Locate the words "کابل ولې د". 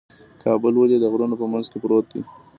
0.43-1.05